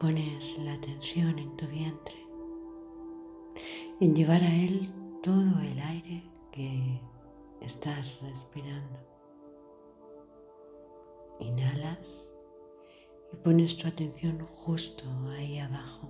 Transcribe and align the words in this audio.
Pones 0.00 0.58
la 0.64 0.72
atención 0.72 1.38
en 1.38 1.54
tu 1.58 1.66
vientre, 1.66 2.16
en 4.00 4.16
llevar 4.16 4.42
a 4.42 4.48
él 4.48 4.90
todo 5.22 5.60
el 5.60 5.78
aire 5.78 6.22
que 6.50 6.98
estás 7.60 8.18
respirando. 8.22 8.98
Inhalas 11.40 12.34
y 13.30 13.36
pones 13.36 13.76
tu 13.76 13.88
atención 13.88 14.46
justo 14.64 15.04
ahí 15.36 15.58
abajo 15.58 16.08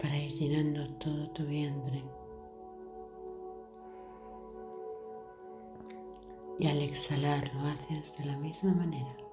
para 0.00 0.16
ir 0.16 0.30
llenando 0.34 0.88
todo 0.98 1.30
tu 1.32 1.44
vientre. 1.46 2.04
Y 6.60 6.68
al 6.68 6.80
exhalar 6.80 7.52
lo 7.54 7.62
haces 7.62 8.16
de 8.18 8.24
la 8.24 8.36
misma 8.36 8.72
manera, 8.72 9.27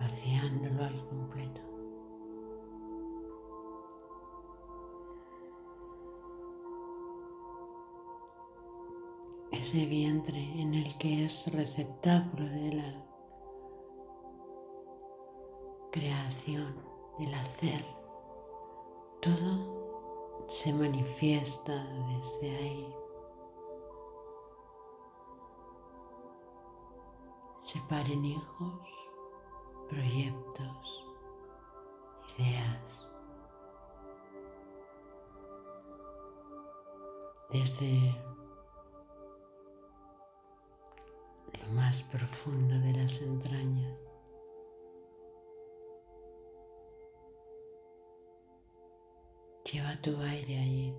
vaciándolo 0.00 0.84
al 0.84 1.08
completo. 1.08 1.60
Ese 9.52 9.86
vientre 9.86 10.38
en 10.60 10.74
el 10.74 10.96
que 10.98 11.24
es 11.24 11.52
receptáculo 11.52 12.44
de 12.44 12.72
la 12.72 13.06
creación, 15.90 16.74
del 17.18 17.32
hacer, 17.34 17.84
todo 19.20 20.44
se 20.46 20.72
manifiesta 20.72 21.84
desde 22.08 22.56
ahí. 22.56 22.94
Separen 27.60 28.24
hijos, 28.24 28.80
proyectos, 29.88 31.06
ideas. 32.38 33.10
Desde 37.50 38.14
lo 41.60 41.68
más 41.74 42.02
profundo 42.02 42.78
de 42.80 42.92
las 42.92 43.22
entrañas. 43.22 44.10
Lleva 49.72 50.00
tu 50.02 50.16
aire 50.20 50.58
allí. 50.58 50.94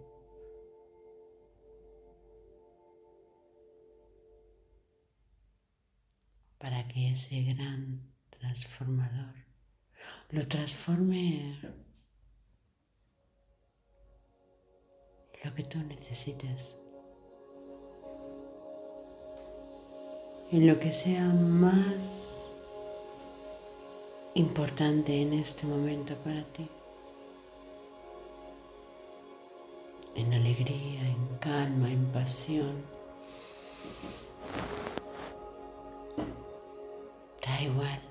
Para 6.57 6.87
que 6.87 7.11
ese 7.11 7.43
gran 7.43 8.16
transformador 8.39 9.35
lo 10.29 10.47
transforme 10.47 11.59
lo 15.43 15.53
que 15.53 15.63
tú 15.63 15.79
necesites. 15.79 16.79
En 20.51 20.65
lo 20.67 20.79
que 20.79 20.93
sea 20.93 21.25
más 21.25 22.49
importante 24.33 25.21
en 25.21 25.33
este 25.33 25.65
momento 25.65 26.15
para 26.17 26.43
ti. 26.53 26.69
en 30.17 30.33
alegría, 30.33 31.01
en 31.01 31.37
calma, 31.39 31.91
en 31.91 32.03
pasión. 32.11 32.83
Da 37.45 37.61
igual. 37.61 38.06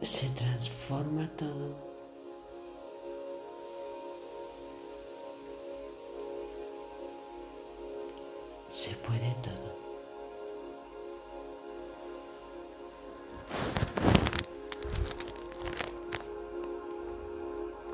Se 0.00 0.28
transforma 0.28 1.28
todo. 1.36 1.74
Se 8.68 8.94
puede 8.94 9.34
todo. 9.42 9.87